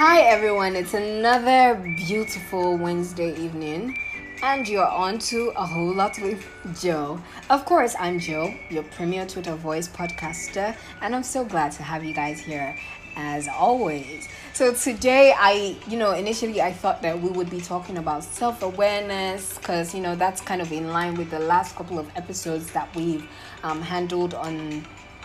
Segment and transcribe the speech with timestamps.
[0.00, 3.98] Hi everyone, it's another beautiful Wednesday evening,
[4.42, 6.42] and you're on to a whole lot with
[6.80, 7.20] Jo.
[7.50, 12.02] Of course, I'm Jo, your premier Twitter voice podcaster, and I'm so glad to have
[12.02, 12.74] you guys here
[13.14, 14.26] as always.
[14.54, 19.58] So today I, you know, initially I thought that we would be talking about self-awareness
[19.58, 22.88] cuz you know, that's kind of in line with the last couple of episodes that
[22.96, 23.28] we've
[23.62, 24.82] um, handled on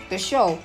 [0.10, 0.60] the show.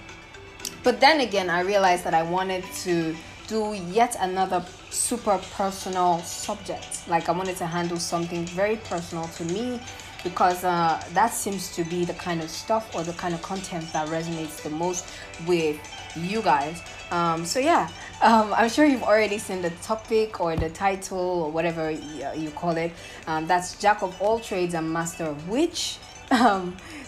[0.83, 3.15] But then again, I realized that I wanted to
[3.50, 7.09] do yet another super personal subject.
[7.09, 9.80] Like I wanted to handle something very personal to me
[10.23, 13.92] because uh, that seems to be the kind of stuff or the kind of content
[13.92, 15.04] that resonates the most
[15.48, 15.76] with
[16.14, 16.80] you guys.
[17.10, 17.88] Um, so yeah,
[18.23, 22.51] um, I'm sure you've already seen the topic or the title or whatever you, you
[22.51, 22.92] call it.
[23.26, 25.98] Um, that's Jack of all trades and master of which.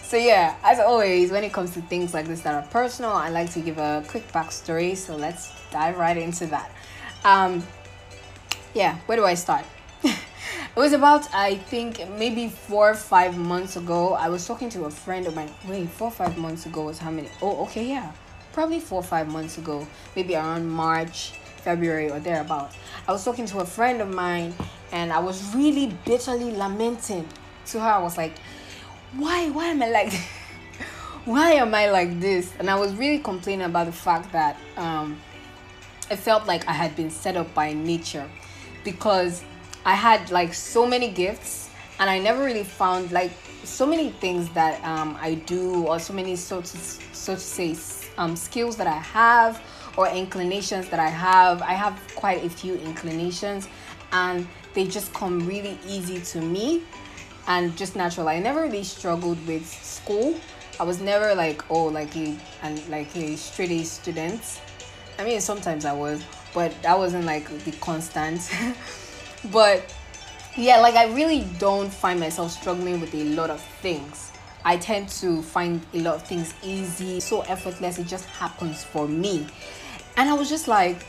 [0.03, 3.29] So yeah, as always, when it comes to things like this that are personal, I
[3.29, 4.95] like to give a quick backstory.
[4.95, 6.69] So let's dive right into that.
[7.23, 7.63] Um,
[8.73, 9.65] yeah, where do I start?
[10.03, 10.15] it
[10.75, 14.13] was about I think maybe four or five months ago.
[14.13, 15.49] I was talking to a friend of mine.
[15.67, 17.29] Wait, four or five months ago was how many?
[17.41, 18.11] Oh, okay, yeah,
[18.51, 22.71] probably four or five months ago, maybe around March, February, or thereabout.
[23.07, 24.53] I was talking to a friend of mine,
[24.91, 27.27] and I was really bitterly lamenting
[27.67, 27.87] to her.
[27.87, 28.33] I was like,
[29.17, 29.49] "Why?
[29.49, 30.13] Why am I like?"
[31.25, 32.53] why am I like this?
[32.59, 35.19] And I was really complaining about the fact that um,
[36.11, 38.29] it felt like I had been set up by nature
[38.83, 39.43] because
[39.85, 41.69] I had like so many gifts
[41.99, 43.31] and I never really found like
[43.63, 47.77] so many things that um, I do or so many so to, so to say
[48.17, 49.61] um, skills that I have
[49.95, 51.61] or inclinations that I have.
[51.61, 53.69] I have quite a few inclinations
[54.11, 56.83] and they just come really easy to me
[57.47, 58.27] and just natural.
[58.27, 60.35] I never really struggled with school.
[60.79, 64.41] I was never like oh like a and like a straight A student
[65.19, 66.23] I mean, sometimes I was,
[66.53, 68.51] but that wasn't like the constant.
[69.51, 69.93] but
[70.57, 74.31] yeah, like I really don't find myself struggling with a lot of things.
[74.65, 77.99] I tend to find a lot of things easy, so effortless.
[77.99, 79.45] It just happens for me.
[80.15, 81.05] And I was just like,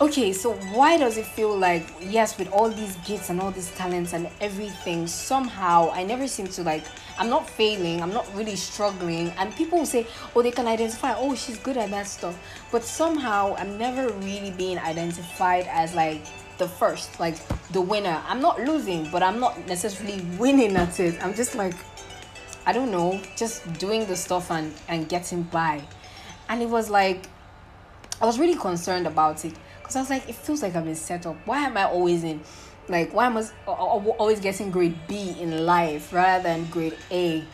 [0.00, 3.70] okay, so why does it feel like, yes, with all these gifts and all these
[3.72, 6.84] talents and everything, somehow I never seem to like
[7.18, 9.30] I'm not failing, I'm not really struggling.
[9.38, 12.38] And people will say, oh, they can identify, oh, she's good at that stuff.
[12.70, 16.22] But somehow I'm never really being identified as like
[16.58, 17.36] the first, like
[17.70, 18.22] the winner.
[18.28, 21.22] I'm not losing, but I'm not necessarily winning at it.
[21.24, 21.74] I'm just like,
[22.66, 25.82] I don't know, just doing the stuff and, and getting by.
[26.48, 27.28] And it was like,
[28.20, 29.54] I was really concerned about it
[29.86, 31.36] because I was like, it feels like I've been set up.
[31.44, 32.40] Why am I always in
[32.88, 37.44] like, why am I always getting grade B in life rather than grade A?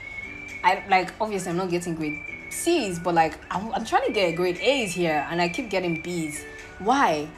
[0.65, 2.19] I like obviously I'm not getting grade
[2.50, 6.00] C's, but like I'm, I'm trying to get grade A's here, and I keep getting
[6.00, 6.42] B's.
[6.78, 7.28] Why?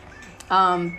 [0.48, 0.96] Um,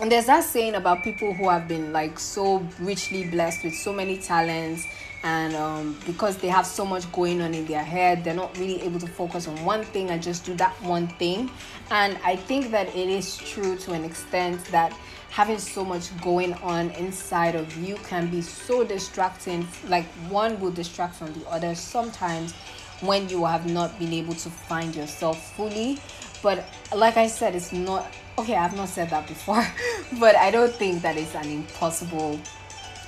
[0.00, 3.92] and there's that saying about people who have been like so richly blessed with so
[3.92, 4.86] many talents
[5.22, 8.80] and um, because they have so much going on in their head they're not really
[8.82, 11.50] able to focus on one thing and just do that one thing.
[11.90, 14.92] And i think that it is true to an extent that
[15.30, 20.72] having so much going on inside of you can be so distracting like one will
[20.72, 22.52] distract from the other sometimes
[23.00, 25.98] when you have not been able to find yourself fully.
[26.42, 26.64] But
[26.94, 29.64] like i said it's not okay i've not said that before
[30.18, 32.40] but i don't think that it's an impossible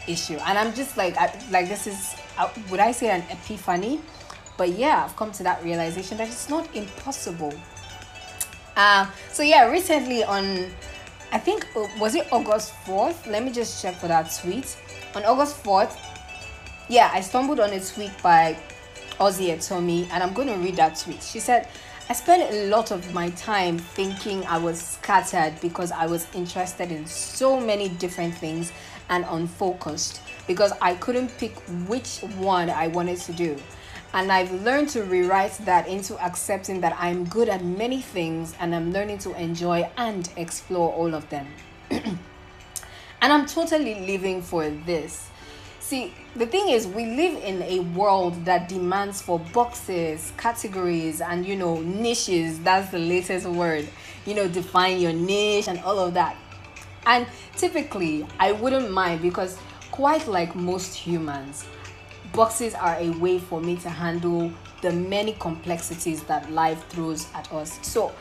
[0.08, 4.00] issue and i'm just like I, like this is uh, would i say an epiphany
[4.56, 7.52] but yeah i've come to that realization that it's not impossible
[8.76, 10.70] uh, so yeah recently on
[11.32, 13.26] I think uh, was it August 4th?
[13.26, 14.76] Let me just check for that tweet.
[15.14, 15.96] On August 4th,
[16.90, 18.54] yeah, I stumbled on a tweet by
[19.18, 21.22] Ozzy Etomi, and I'm going to read that tweet.
[21.22, 21.68] She said,
[22.12, 26.92] I spent a lot of my time thinking I was scattered because I was interested
[26.92, 28.70] in so many different things
[29.08, 33.56] and unfocused because I couldn't pick which one I wanted to do.
[34.12, 38.74] And I've learned to rewrite that into accepting that I'm good at many things and
[38.74, 41.46] I'm learning to enjoy and explore all of them.
[41.90, 42.18] and
[43.22, 45.30] I'm totally living for this.
[45.92, 51.44] See, the thing is, we live in a world that demands for boxes, categories, and
[51.44, 52.60] you know, niches.
[52.60, 53.86] That's the latest word.
[54.24, 56.34] You know, define your niche and all of that.
[57.04, 57.26] And
[57.58, 59.58] typically, I wouldn't mind because,
[59.90, 61.66] quite like most humans,
[62.32, 64.50] boxes are a way for me to handle
[64.80, 67.78] the many complexities that life throws at us.
[67.82, 68.12] So,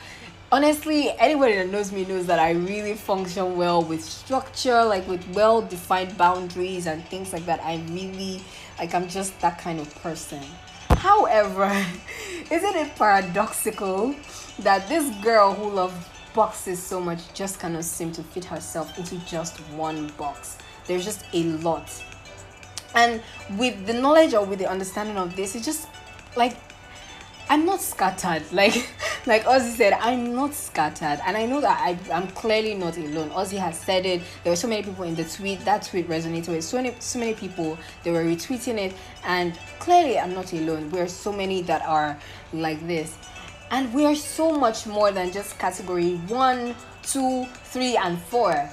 [0.52, 5.28] honestly, anybody that knows me knows that I really function well with structure, like with
[5.34, 7.64] well defined boundaries and things like that.
[7.64, 8.42] I really,
[8.80, 10.42] like, I'm just that kind of person.
[10.90, 11.72] However,
[12.52, 14.16] isn't it paradoxical
[14.60, 15.96] that this girl who loves
[16.34, 20.58] boxes so much just cannot seem to fit herself into just one box
[20.88, 21.90] there's just a lot
[22.96, 23.22] and
[23.58, 25.88] with the knowledge or with the understanding of this it's just
[26.36, 26.58] like
[27.50, 28.90] i'm not scattered like
[29.28, 33.30] like ozzy said i'm not scattered and i know that I, i'm clearly not alone.
[33.32, 34.22] Ozzy has said it.
[34.44, 37.20] There were so many people in the tweet that tweet resonated with so many so
[37.20, 37.78] many people.
[38.04, 38.94] They were retweeting it
[39.26, 40.90] and clearly i'm not alone.
[40.92, 42.18] We're so many that are
[42.54, 43.16] like this.
[43.70, 48.70] And we are so much more than just category one two three and four.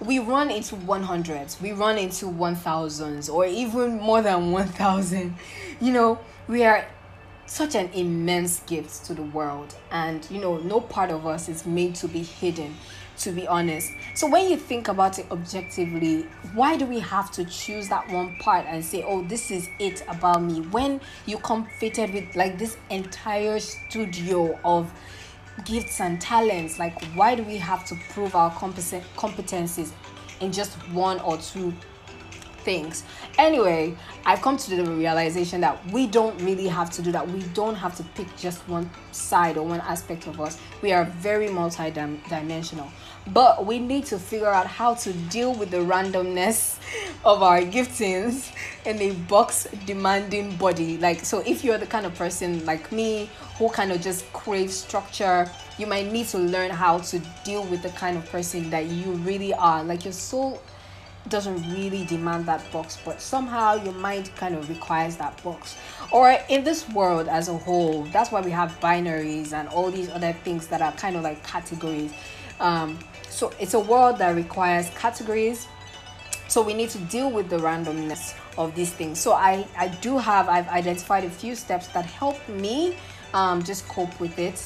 [0.00, 5.36] We run into 100s we run into 1000s or even more than 1000
[5.80, 6.18] you know
[6.48, 6.84] we are
[7.46, 9.74] such an immense gift to the world.
[9.90, 12.74] And you know no part of us is made to be hidden
[13.18, 13.92] to be honest.
[14.14, 18.36] So when you think about it objectively why do we have to choose that one
[18.36, 20.60] part and say oh this is it about me?
[20.60, 24.92] When you come fitted with like this entire studio of
[25.64, 29.92] gifts and talents like why do we have to prove our competencies
[30.40, 31.72] in just one or two
[32.62, 33.04] things.
[33.38, 33.94] Anyway
[34.24, 37.28] i've come to the realization that we don't really have to do that.
[37.28, 40.58] We don't have to pick just one side or one aspect of us.
[40.80, 42.88] We are very multi-dimensional.
[43.32, 46.78] But we need to figure out how to deal with the randomness
[47.24, 48.52] of our giftings
[48.84, 50.98] in a box demanding body.
[50.98, 53.28] Like so if you're the kind of person like me
[53.58, 55.48] who kind of just craves structure
[55.78, 59.12] you might need to learn how to deal with the kind of person that you
[59.24, 59.82] really are.
[59.82, 60.60] Like your soul
[61.28, 65.76] doesn't really demand that box but somehow your mind kind of requires that box
[66.10, 70.10] or in this world as a whole that's why we have binaries and all these
[70.10, 72.12] other things that are kind of like categories
[72.60, 72.98] um,
[73.32, 75.66] so it's a world that requires categories.
[76.48, 79.18] So we need to deal with the randomness of these things.
[79.18, 82.96] So I, I do have, I've identified a few steps that help me
[83.32, 84.62] um, just cope with it,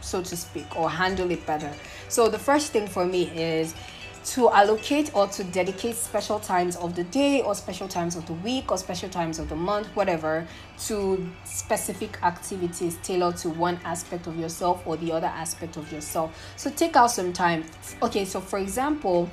[0.00, 1.70] so to speak, or handle it better.
[2.08, 3.74] So the first thing for me is
[4.24, 8.32] to allocate or to dedicate special times of the day or special times of the
[8.34, 10.46] week or special times of the month, whatever,
[10.86, 16.36] to specific activities tailored to one aspect of yourself or the other aspect of yourself.
[16.56, 17.64] So take out some time.
[18.02, 19.30] Okay, so for example,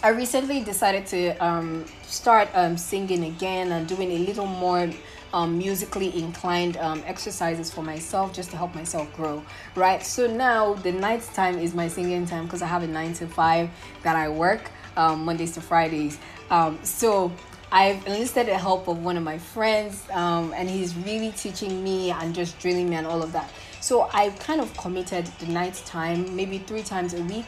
[0.00, 4.88] I recently decided to um, start um, singing again and doing a little more
[5.32, 9.42] um, musically inclined um, exercises for myself just to help myself grow,
[9.74, 10.00] right?
[10.00, 13.26] So now the night time is my singing time because I have a nine to
[13.26, 13.70] five
[14.04, 16.16] that I work um, Mondays to Fridays.
[16.48, 17.32] Um, so
[17.72, 22.12] I've enlisted the help of one of my friends, um, and he's really teaching me
[22.12, 23.50] and just drilling me and all of that.
[23.80, 27.46] So I've kind of committed the night time, maybe three times a week,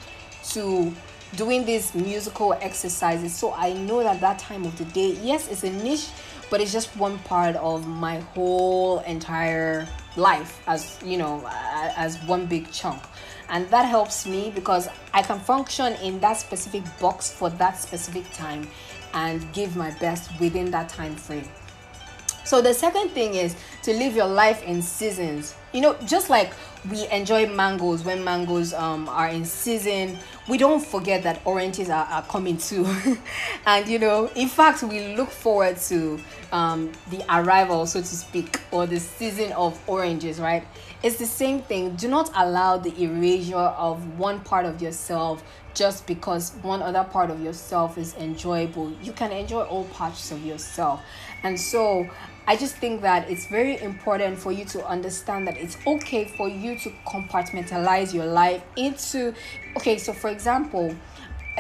[0.50, 0.92] to
[1.36, 3.34] doing these musical exercises.
[3.34, 6.08] So I know that that time of the day, yes, it's a niche
[6.50, 9.86] but it's just one part of my whole entire
[10.16, 11.48] life as you know
[11.96, 13.00] as one big chunk.
[13.48, 18.30] And that helps me because i can function in that specific box for that specific
[18.32, 18.68] time
[19.14, 21.48] and give my best within that time frame.
[22.44, 25.54] So the second thing is to live your life in seasons.
[25.72, 26.52] You know just like
[26.90, 32.06] we enjoy mangoes when mangoes um, are in season we don't forget that oranges are,
[32.06, 32.86] are coming too.
[33.66, 36.18] And you know in fact we look forward to
[36.52, 40.64] um, the arrival so to speak or the season of oranges right
[41.02, 41.96] it's the same thing.
[41.96, 45.42] Do not allow the erasure of one part of yourself
[45.72, 48.92] just because one other part of yourself is enjoyable.
[49.02, 51.00] You can enjoy all parts of yourself.
[51.42, 52.08] And so
[52.46, 56.48] I just think that it's very important for you to understand that it's okay for
[56.48, 59.32] you to compartmentalize your life into
[59.76, 60.94] okay so for example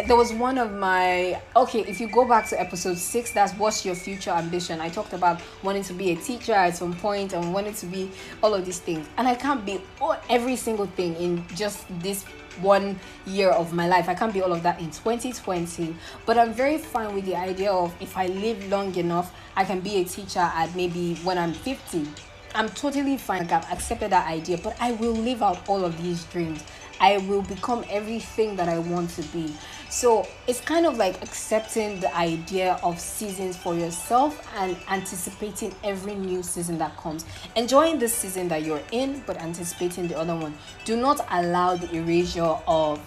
[0.06, 3.84] there was one of my okay if you go back to episode six that's what's
[3.84, 4.80] your future ambition?
[4.80, 8.10] I talked about wanting to be a teacher at some point and wanting to be
[8.42, 9.06] all of these things.
[9.18, 12.24] And i can't be all, every single thing in just this
[12.60, 14.08] one year of my life.
[14.08, 15.94] I can't be all of that in 2020
[16.26, 19.80] but i'm very fine with the idea of if i live long enough i can
[19.80, 22.06] be a teacher at maybe when i'm 50
[22.54, 23.42] i'm totally fine.
[23.42, 26.64] I've accepted that idea but i will live out all of these dreams
[27.00, 29.54] I will become everything that I want to be.
[29.88, 36.14] So it's kind of like accepting the idea of seasons for yourself and anticipating every
[36.14, 37.24] new season that comes.
[37.56, 40.54] Enjoying the season that you're in, but anticipating the other one.
[40.84, 43.00] Do not allow the erasure of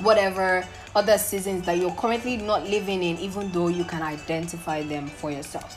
[0.00, 0.66] whatever
[0.96, 5.30] other seasons that you're currently not living in, even though you can identify them for
[5.30, 5.76] yourself.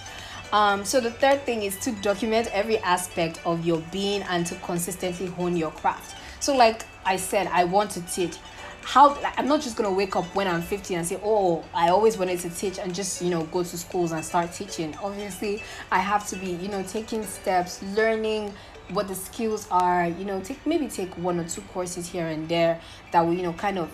[0.53, 4.56] Um, so the third thing is to document every aspect of your being and to
[4.56, 6.15] consistently hone your craft.
[6.41, 8.38] So, like I said, I want to teach.
[8.84, 12.17] How I'm not just gonna wake up when I'm 50 and say, Oh, I always
[12.17, 14.96] wanted to teach and just you know go to schools and start teaching.
[15.03, 18.53] Obviously, I have to be you know taking steps, learning
[18.89, 22.50] what the skills are you know take maybe take one or two courses here and
[22.50, 22.79] there
[23.12, 23.89] that will you know kind of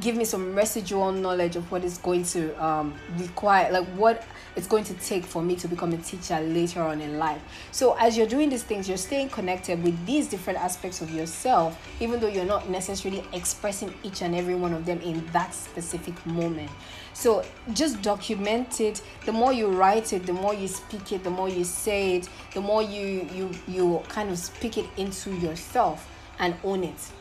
[0.00, 4.22] give me some residual knowledge of what is going to um, require like what
[4.54, 7.40] it's going to take for me to become a teacher later on in life.
[7.72, 11.78] So as you're doing these things you're staying connected with these different aspects of yourself
[12.00, 16.24] even though you're not necessarily expressing each and every one of them in that specific
[16.26, 16.70] moment.
[17.14, 19.00] So just document it.
[19.24, 22.28] The more you write it the more you speak it the more you say it
[22.52, 27.12] the more you you you kind of speak it into yourself and own it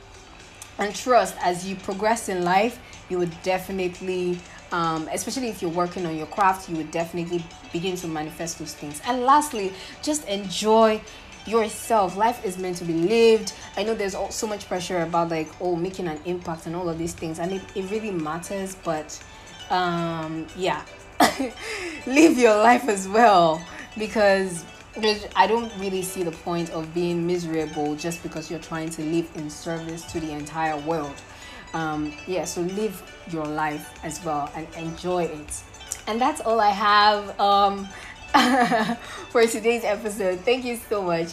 [0.80, 2.80] and trust as you progress in life
[3.10, 4.38] you would definitely
[4.72, 7.44] um, especially if you're working on your craft you would definitely
[7.76, 9.02] begin to manifest those things.
[9.06, 11.02] And lastly just enjoy
[11.46, 12.16] yourself.
[12.16, 13.54] Life is meant to be lived.
[13.78, 16.98] I know there's so much pressure about like oh making an impact and all of
[16.98, 19.22] these things and it, it really matters but
[19.70, 20.84] um yeah.
[22.08, 23.62] Live your life as well
[24.96, 29.02] because I don't really see the point of being miserable just because you're trying to
[29.04, 31.16] live in service to the entire world.
[31.74, 35.62] Um, yeah, so live your life as well and enjoy it.
[36.08, 37.88] And that's all I have um,
[39.30, 40.40] for today's episode.
[40.42, 41.30] Thank you so much,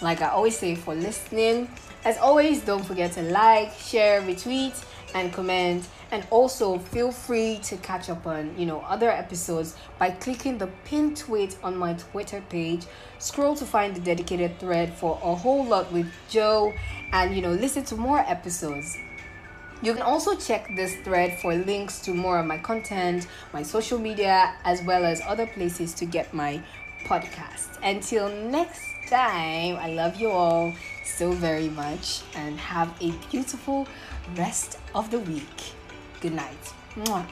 [0.00, 1.68] like I always say, for listening.
[2.04, 4.82] As always, don't forget to like, share, retweet,
[5.14, 10.10] and comment and also feel free to catch up on you know other episodes by
[10.10, 12.86] clicking the pinned tweet on my twitter page.
[13.18, 16.72] Scroll to find the dedicated thread for a whole lot with jo
[17.12, 18.96] and you know listen to more episodes.
[19.82, 23.98] You can also check this thread for links to more of my content my social
[23.98, 26.62] media as well as other places to get my
[27.04, 30.72] podcast until next time i love you all
[31.04, 33.86] so very much and have a beautiful
[34.36, 35.74] rest of the week
[36.20, 36.74] Good night.
[36.96, 37.24] Mwah.